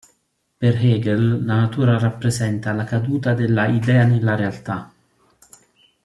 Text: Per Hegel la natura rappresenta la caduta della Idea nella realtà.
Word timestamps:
Per 0.63 0.71
Hegel 0.85 1.25
la 1.49 1.57
natura 1.57 1.99
rappresenta 1.99 2.73
la 2.73 2.85
caduta 2.85 3.35
della 3.35 3.67
Idea 3.67 4.03
nella 4.03 4.33
realtà. 4.35 4.91